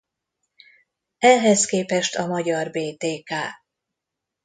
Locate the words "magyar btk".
2.27-3.33